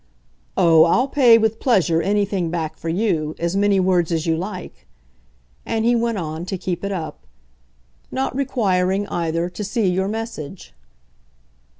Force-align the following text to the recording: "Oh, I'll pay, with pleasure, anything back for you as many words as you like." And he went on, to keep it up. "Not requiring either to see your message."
"Oh, 0.57 0.85
I'll 0.85 1.07
pay, 1.07 1.37
with 1.37 1.59
pleasure, 1.59 2.01
anything 2.01 2.49
back 2.49 2.75
for 2.75 2.89
you 2.89 3.35
as 3.37 3.55
many 3.55 3.79
words 3.79 4.11
as 4.11 4.25
you 4.25 4.35
like." 4.35 4.87
And 5.63 5.85
he 5.85 5.95
went 5.95 6.17
on, 6.17 6.43
to 6.47 6.57
keep 6.57 6.83
it 6.83 6.91
up. 6.91 7.27
"Not 8.11 8.35
requiring 8.35 9.05
either 9.09 9.47
to 9.51 9.63
see 9.63 9.87
your 9.87 10.07
message." 10.07 10.73